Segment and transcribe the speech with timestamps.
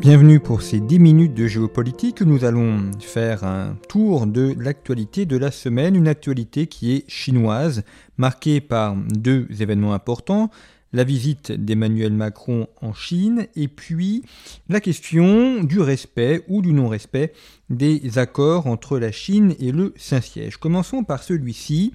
[0.00, 2.22] Bienvenue pour ces 10 minutes de géopolitique.
[2.22, 7.84] Nous allons faire un tour de l'actualité de la semaine, une actualité qui est chinoise,
[8.16, 10.50] marquée par deux événements importants
[10.92, 14.24] la visite d'Emmanuel Macron en Chine et puis
[14.68, 17.32] la question du respect ou du non-respect
[17.68, 20.56] des accords entre la Chine et le Saint-Siège.
[20.56, 21.94] Commençons par celui-ci.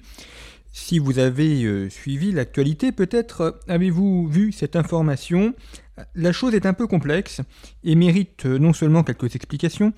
[0.78, 5.54] Si vous avez euh, suivi l'actualité, peut-être euh, avez-vous vu cette information?
[6.14, 7.40] La chose est un peu complexe
[7.82, 9.94] et mérite euh, non seulement quelques explications,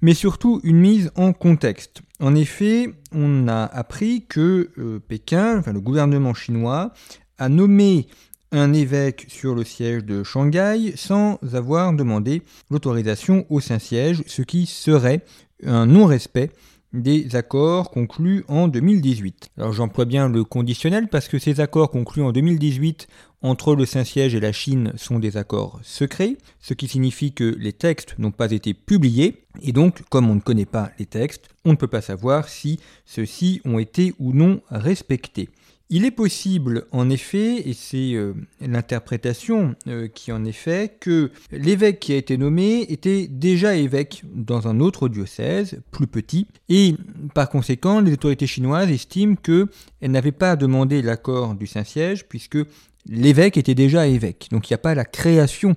[0.00, 2.00] mais surtout une mise en contexte.
[2.20, 4.70] En effet, on a appris que
[5.06, 6.94] Pékin, enfin le gouvernement chinois,
[7.36, 8.08] a nommé
[8.50, 14.64] un évêque sur le siège de Shanghai sans avoir demandé l'autorisation au Saint-Siège, ce qui
[14.64, 15.22] serait
[15.66, 16.50] un non-respect
[16.94, 19.50] des accords conclus en 2018.
[19.58, 23.08] Alors j'emploie bien le conditionnel parce que ces accords conclus en 2018
[23.42, 27.72] entre le Saint-Siège et la Chine sont des accords secrets, ce qui signifie que les
[27.72, 31.72] textes n'ont pas été publiés, et donc comme on ne connaît pas les textes, on
[31.72, 35.50] ne peut pas savoir si ceux-ci ont été ou non respectés.
[35.90, 41.30] Il est possible, en effet, et c'est euh, l'interprétation euh, qui en est faite, que
[41.52, 46.94] l'évêque qui a été nommé était déjà évêque dans un autre diocèse, plus petit, et
[47.34, 49.68] par conséquent, les autorités chinoises estiment qu'elles
[50.10, 52.58] n'avaient pas demandé l'accord du Saint-Siège, puisque
[53.06, 54.48] l'évêque était déjà évêque.
[54.50, 55.76] Donc il n'y a pas la création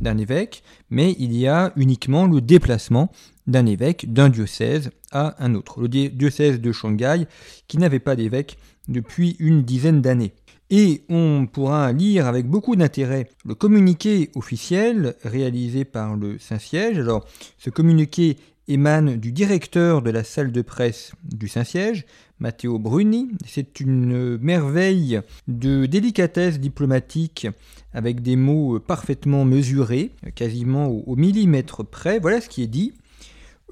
[0.00, 3.10] d'un évêque, mais il y a uniquement le déplacement
[3.46, 5.80] d'un évêque d'un diocèse à un autre.
[5.80, 7.26] Le diocèse de Shanghai,
[7.68, 8.58] qui n'avait pas d'évêque
[8.88, 10.32] depuis une dizaine d'années.
[10.70, 16.98] Et on pourra lire avec beaucoup d'intérêt le communiqué officiel réalisé par le Saint-Siège.
[16.98, 17.24] Alors,
[17.56, 18.36] ce communiqué
[18.68, 22.04] émane du directeur de la salle de presse du Saint-Siège,
[22.40, 23.28] Matteo Bruni.
[23.46, 27.46] C'est une merveille de délicatesse diplomatique
[27.94, 32.18] avec des mots parfaitement mesurés, quasiment au millimètre près.
[32.18, 32.92] Voilà ce qui est dit.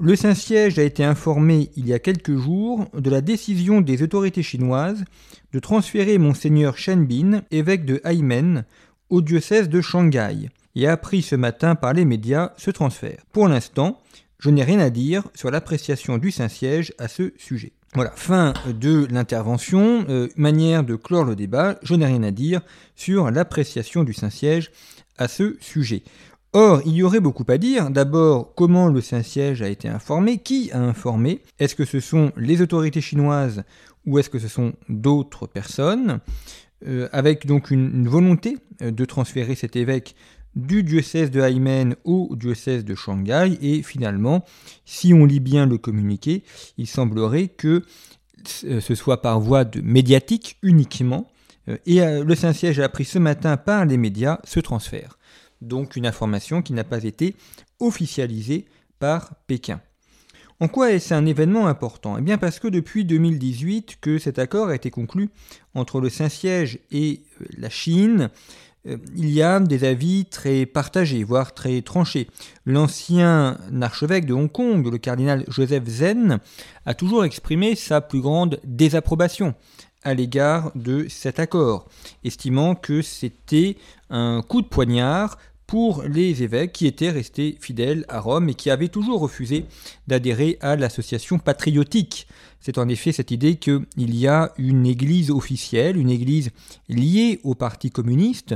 [0.00, 4.42] Le Saint-Siège a été informé il y a quelques jours de la décision des autorités
[4.42, 5.04] chinoises
[5.52, 8.64] de transférer Monseigneur Shen Bin, évêque de Haimen,
[9.08, 13.22] au diocèse de Shanghai, et a appris ce matin par les médias ce transfert.
[13.30, 14.00] Pour l'instant,
[14.40, 17.72] je n'ai rien à dire sur l'appréciation du Saint-Siège à ce sujet.
[17.94, 22.62] Voilà, fin de l'intervention, euh, manière de clore le débat, je n'ai rien à dire
[22.96, 24.72] sur l'appréciation du Saint-Siège
[25.18, 26.02] à ce sujet.
[26.56, 27.90] Or, il y aurait beaucoup à dire.
[27.90, 30.38] D'abord, comment le Saint-Siège a été informé?
[30.38, 31.42] Qui a informé?
[31.58, 33.64] Est-ce que ce sont les autorités chinoises
[34.06, 36.20] ou est-ce que ce sont d'autres personnes?
[36.86, 40.14] Euh, Avec donc une, volonté euh, de transférer cet évêque
[40.54, 43.58] du diocèse de Haimen au diocèse de Shanghai.
[43.60, 44.44] Et finalement,
[44.84, 46.44] si on lit bien le communiqué,
[46.78, 47.82] il semblerait que
[48.62, 51.26] euh, ce soit par voie de médiatique uniquement.
[51.86, 55.16] Et le Saint-Siège a appris ce matin par les médias ce transfert
[55.66, 57.34] donc une information qui n'a pas été
[57.80, 58.66] officialisée
[58.98, 59.80] par Pékin.
[60.60, 62.16] En quoi est-ce un événement important?
[62.16, 65.30] Eh bien parce que depuis 2018 que cet accord a été conclu
[65.74, 68.30] entre le Saint-Siège et euh, la Chine,
[68.86, 72.28] euh, il y a des avis très partagés, voire très tranchés.
[72.66, 76.38] L'ancien archevêque de Hong Kong, le cardinal Joseph Zen,
[76.86, 79.54] a toujours exprimé sa plus grande désapprobation
[80.04, 81.88] à l'égard de cet accord,
[82.24, 83.76] estimant que c'était
[84.10, 85.38] un coup de poignard
[85.74, 89.64] pour les évêques qui étaient restés fidèles à Rome et qui avaient toujours refusé
[90.06, 92.28] d'adhérer à l'association patriotique.
[92.60, 96.50] C'est en effet cette idée qu'il y a une église officielle, une église
[96.88, 98.54] liée au Parti communiste,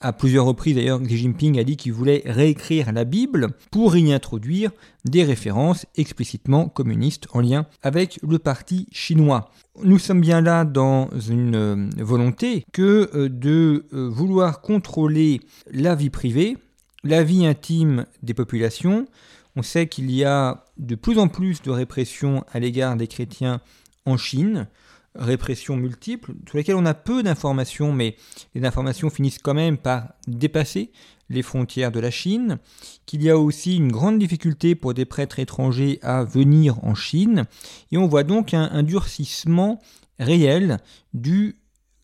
[0.00, 4.12] à plusieurs reprises d'ailleurs, Xi Jinping a dit qu'il voulait réécrire la Bible pour y
[4.12, 4.70] introduire
[5.04, 9.50] des références explicitement communistes en lien avec le parti chinois.
[9.82, 15.94] Nous sommes bien là dans une euh, volonté que euh, de euh, vouloir contrôler la
[15.94, 16.56] vie privée,
[17.04, 19.06] la vie intime des populations.
[19.54, 23.60] On sait qu'il y a de plus en plus de répression à l'égard des chrétiens
[24.06, 24.66] en Chine
[25.14, 28.16] répression multiples, sur lesquelles on a peu d'informations, mais
[28.54, 30.92] les informations finissent quand même par dépasser
[31.28, 32.58] les frontières de la Chine,
[33.06, 37.46] qu'il y a aussi une grande difficulté pour des prêtres étrangers à venir en Chine,
[37.92, 39.80] et on voit donc un, durcissement
[40.18, 40.78] réel
[41.14, 41.56] du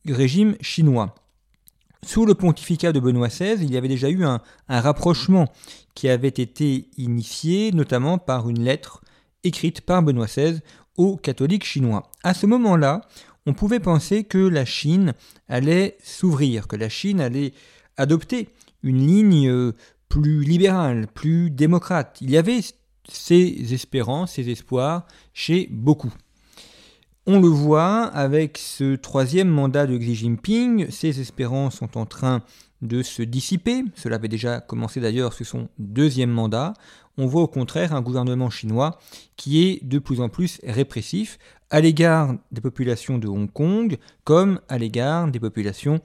[0.09, 1.15] régime chinois.
[2.05, 5.49] Sous le pontificat de Benoît XVI, il y avait déjà eu un, rapprochement
[5.95, 9.01] qui avait été initié notamment par une lettre
[9.43, 10.61] écrite par Benoît XVI
[10.97, 12.11] aux catholiques chinois.
[12.23, 13.03] À ce moment-là,
[13.47, 15.15] on pouvait penser que la Chine
[15.49, 17.53] allait s'ouvrir, que la Chine allait
[17.97, 18.49] adopter
[18.83, 19.73] une ligne euh,
[20.09, 22.19] plus libérale, plus démocrate.
[22.21, 22.61] Il y avait
[23.09, 26.13] ces espérances, ces espoirs chez beaucoup.
[27.27, 32.43] On le voit avec ce troisième mandat de Xi Jinping, ces espérances sont en train
[32.83, 36.75] de se dissiper, cela avait déjà commencé d'ailleurs sous son deuxième mandat,
[37.19, 38.99] on voit au contraire un gouvernement chinois
[39.37, 41.39] qui est de plus en plus répressif
[41.71, 46.01] à l'égard des populations de Hong Kong comme à l'égard des populations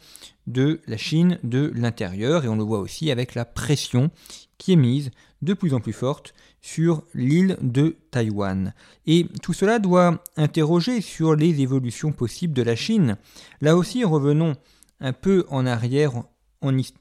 [0.47, 4.09] de la Chine de l'intérieur, et on le voit aussi avec la pression
[4.57, 8.73] qui est mise de plus en plus forte sur l'île de Taïwan.
[9.07, 13.17] Et tout cela doit interroger sur les évolutions possibles de la Chine.
[13.59, 14.53] Là aussi, revenons
[14.99, 16.23] un peu en arrière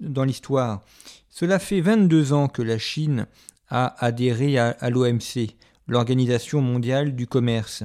[0.01, 0.83] dans l'histoire.
[1.29, 3.27] Cela fait 22 ans que la Chine
[3.69, 5.55] a adhéré à, l'OMC,
[5.87, 7.85] l'Organisation mondiale du commerce.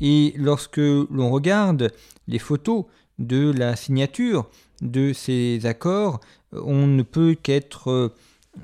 [0.00, 1.92] Et lorsque l'on regarde
[2.26, 2.84] les photos
[3.18, 4.48] de la signature
[4.82, 6.20] de ces accords,
[6.52, 8.12] on ne peut qu'être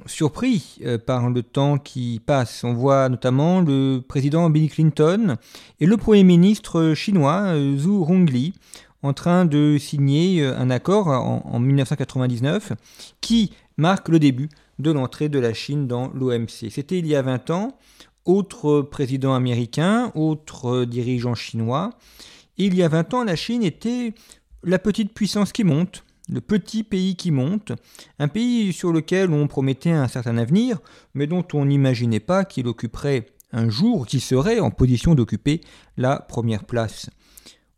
[0.06, 2.64] surpris euh, par le temps qui passe.
[2.64, 5.36] On voit notamment le président Bill Clinton
[5.80, 8.54] et le Premier ministre chinois euh, Zhu Rongli
[9.02, 12.72] en train de signer euh, un accord en, 1999
[13.20, 16.70] qui marque le début de l'entrée de la Chine dans l'OMC.
[16.70, 17.78] C'était il y a 20 ans.
[18.24, 21.90] Autre président américain, autre dirigeant chinois.
[22.56, 24.14] il y a 20 ans, la Chine était
[24.62, 27.72] la petite puissance qui monte, le petit pays qui monte,
[28.20, 30.78] un pays sur lequel on promettait un certain avenir,
[31.14, 35.60] mais dont on n'imaginait pas qu'il occuperait un jour, qu'il serait en position d'occuper
[35.96, 37.10] la première place.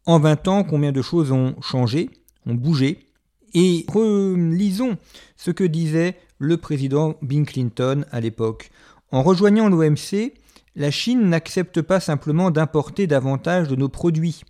[0.06, 2.10] En 20 ans, combien de choses ont changé,
[2.46, 3.10] ont bougé,
[3.54, 4.98] et relisons
[5.36, 8.70] ce que disait le président Bill Clinton à l'époque.
[9.12, 10.34] En rejoignant l'OMC,
[10.76, 14.42] la Chine n'accepte pas simplement d'importer davantage de nos produits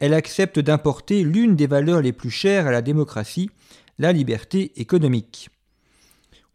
[0.00, 3.50] elle accepte d'importer l'une des valeurs les plus chères à la démocratie,
[3.98, 5.50] la liberté économique.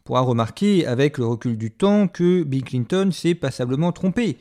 [0.05, 4.37] Pourra remarquer avec le recul du temps que Bill Clinton s'est passablement trompé.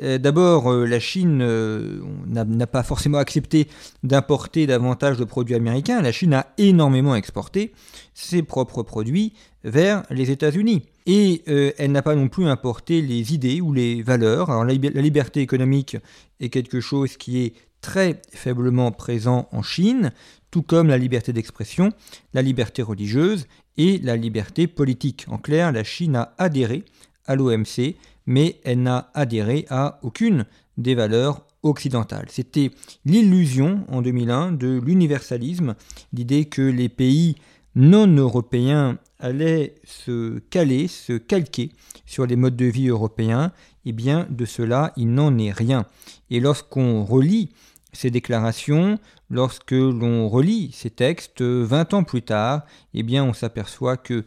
[0.00, 3.66] Euh, d'abord, euh, la Chine euh, n'a pas forcément accepté
[4.04, 6.00] d'importer davantage de produits américains.
[6.02, 7.72] La Chine a énormément exporté
[8.14, 9.32] ses propres produits
[9.64, 10.84] vers les États-Unis.
[11.06, 11.42] Et
[11.78, 14.50] elle n'a pas non plus importé les idées ou les valeurs.
[14.50, 15.96] Alors la liberté économique
[16.38, 20.12] est quelque chose qui est très faiblement présent en Chine,
[20.50, 21.92] tout comme la liberté d'expression,
[22.34, 23.46] la liberté religieuse
[23.76, 25.26] et la liberté politique.
[25.28, 26.84] En clair, la Chine a adhéré
[27.26, 27.96] à l'OMC,
[28.26, 30.46] mais elle n'a adhéré à aucune
[30.76, 32.26] des valeurs occidentales.
[32.30, 32.70] C'était
[33.04, 35.74] l'illusion en 2001 de l'universalisme,
[36.12, 37.36] l'idée que les pays
[37.74, 41.72] non européens allaient se caler, se calquer
[42.06, 43.52] sur les modes de vie européens,
[43.88, 45.86] eh bien de cela il n'en est rien.
[46.30, 47.50] Et lorsqu'on relit
[47.92, 48.98] ces déclarations,
[49.30, 52.62] lorsque l'on relit ces textes 20 ans plus tard,
[52.92, 54.24] eh bien on s'aperçoit que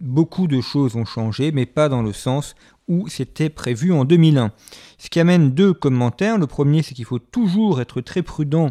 [0.00, 2.54] beaucoup de choses ont changé, mais pas dans le sens
[2.88, 4.52] où c'était prévu en 2001.
[4.96, 6.38] Ce qui amène deux commentaires.
[6.38, 8.70] Le premier, c'est qu'il faut toujours être très prudent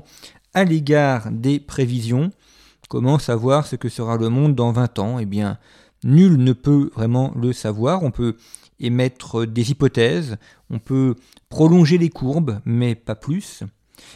[0.54, 2.32] à l'égard des prévisions.
[2.90, 5.20] Comment savoir ce que sera le monde dans 20 ans?
[5.20, 5.60] Eh bien,
[6.04, 8.02] nul ne peut vraiment le savoir.
[8.02, 8.38] On peut
[8.80, 10.38] émettre des hypothèses,
[10.70, 11.16] on peut
[11.50, 13.64] prolonger les courbes, mais pas plus.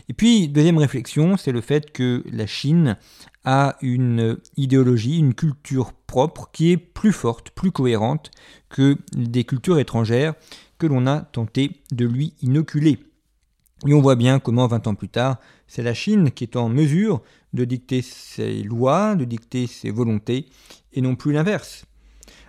[0.09, 2.97] Et puis, deuxième réflexion, c'est le fait que la Chine
[3.43, 8.31] a une idéologie, une culture propre qui est plus forte, plus cohérente
[8.69, 10.35] que des cultures étrangères
[10.77, 12.99] que l'on a tenté de lui inoculer.
[13.87, 15.37] Et on voit bien comment 20 ans plus tard,
[15.67, 17.21] c'est la Chine qui est en mesure
[17.53, 20.47] de dicter ses lois, de dicter ses volontés,
[20.93, 21.85] et non plus l'inverse.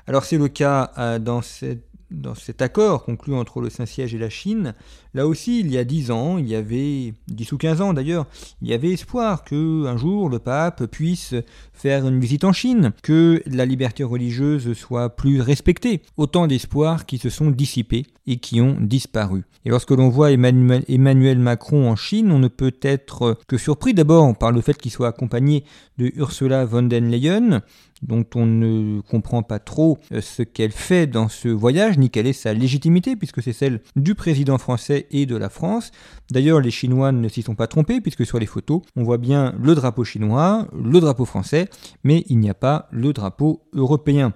[0.06, 4.18] Alors c'est le cas euh, dans cette dans cet accord conclu entre le Saint-Siège et
[4.18, 4.74] la Chine,
[5.14, 8.26] là aussi, il y a dix ans, il y avait, dix ou quinze ans d'ailleurs,
[8.60, 11.34] il y avait espoir que un jour le pape puisse
[11.72, 16.02] faire une visite en Chine, que la liberté religieuse soit plus respectée.
[16.16, 19.44] Autant d'espoirs qui se sont dissipés et qui ont disparu.
[19.64, 23.94] Et lorsque l'on voit Emmanuel, Emmanuel, Macron en Chine, on ne peut être que surpris
[23.94, 25.64] d'abord par le fait qu'il soit accompagné
[25.98, 27.62] de Ursula von der Leyen,
[28.02, 32.26] dont on ne comprend pas trop euh, ce qu'elle fait dans ce voyage, ni quelle
[32.26, 35.90] est sa légitimité, puisque c'est celle du président français et de la France.
[36.30, 39.54] D'ailleurs, les Chinois ne s'y sont pas trompés, puisque sur les photos, on voit bien
[39.60, 41.68] le drapeau chinois, le drapeau français,
[42.04, 44.34] mais il n'y a pas le drapeau européen.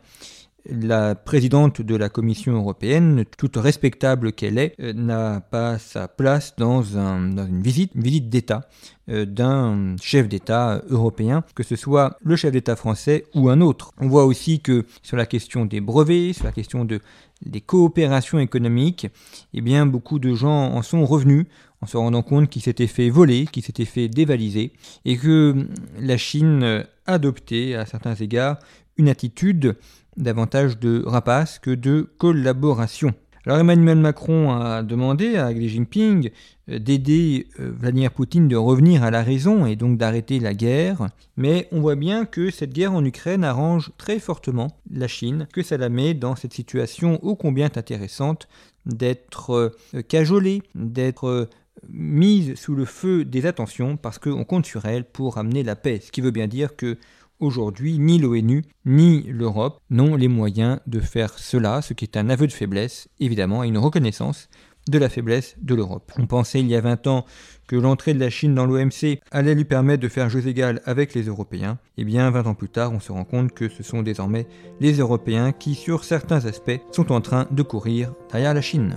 [0.71, 6.55] La présidente de la Commission européenne, toute respectable qu'elle est, euh, n'a pas sa place
[6.57, 7.97] dans, une visite,
[8.29, 8.69] d'État
[9.09, 13.93] euh, d'un chef d'État européen, que ce soit le chef d'État français ou un autre.
[13.99, 17.01] On voit aussi que sur la question des brevets, sur la question de,
[17.45, 19.09] des coopérations économiques,
[19.55, 21.47] eh bien beaucoup de gens en sont revenus
[21.83, 24.73] en se rendant compte qu'ils s'étaient fait voler, qu'ils s'étaient fait dévaliser,
[25.05, 25.55] et que
[26.01, 28.59] la Chine adoptait à certains égards
[28.97, 29.77] une attitude
[30.17, 33.15] davantage de rapace que de collaboration.
[33.47, 36.31] Alors Emmanuel Macron a demandé à Xi Jinping
[36.69, 41.11] euh, d'aider euh, Vladimir Poutine de revenir à la raison et donc d'arrêter la guerre,
[41.37, 45.63] mais on voit bien que cette guerre en Ukraine arrange très fortement la Chine, que
[45.63, 48.49] ça la met dans cette situation ô combien intéressante
[48.85, 49.51] d'être
[49.95, 51.49] euh, cajolée, d'être
[51.89, 56.01] mise sous le feu des attentions parce qu'on compte sur elle pour amener la paix,
[56.03, 56.99] ce qui veut bien dire que
[57.39, 62.31] Aujourd'hui, ni l'ONU ni l'Europe n'ont les moyens de faire cela, ce qui est un
[62.31, 64.49] aveu de faiblesse, évidemment, et une reconnaissance
[64.89, 66.13] de la faiblesse de l'Europe.
[66.19, 67.27] On pensait il y a 20 ans
[67.67, 71.13] que l'entrée de la Chine dans l'OMC allait lui permettre de faire jeu égal avec
[71.13, 71.79] les Européens.
[71.99, 74.47] Eh bien, 20 ans plus tard, on se rend compte que ce sont désormais
[74.81, 78.97] les Européens qui, sur certains aspects, sont en train de courir derrière la Chine.